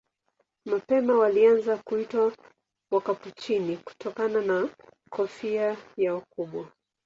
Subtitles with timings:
[0.65, 2.33] Mapema walianza kuitwa
[2.91, 4.69] Wakapuchini kutokana na
[5.11, 6.67] kofia yao kubwa.